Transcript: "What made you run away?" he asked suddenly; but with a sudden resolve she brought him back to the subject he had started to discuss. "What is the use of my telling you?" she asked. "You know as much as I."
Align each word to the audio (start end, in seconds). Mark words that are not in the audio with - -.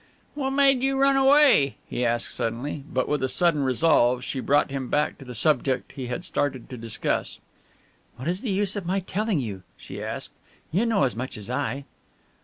"What 0.33 0.49
made 0.49 0.81
you 0.81 0.97
run 0.97 1.15
away?" 1.15 1.75
he 1.85 2.03
asked 2.03 2.33
suddenly; 2.33 2.83
but 2.91 3.07
with 3.07 3.21
a 3.21 3.29
sudden 3.29 3.61
resolve 3.61 4.23
she 4.23 4.39
brought 4.39 4.71
him 4.71 4.87
back 4.89 5.19
to 5.19 5.25
the 5.25 5.35
subject 5.35 5.91
he 5.91 6.07
had 6.07 6.23
started 6.25 6.71
to 6.71 6.75
discuss. 6.77 7.39
"What 8.15 8.27
is 8.27 8.41
the 8.41 8.49
use 8.49 8.75
of 8.75 8.87
my 8.87 9.01
telling 9.01 9.37
you?" 9.37 9.61
she 9.77 10.01
asked. 10.03 10.33
"You 10.71 10.87
know 10.87 11.03
as 11.03 11.15
much 11.15 11.37
as 11.37 11.51
I." 11.51 11.85